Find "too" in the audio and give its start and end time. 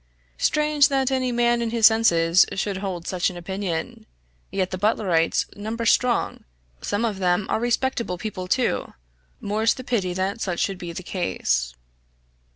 8.47-8.93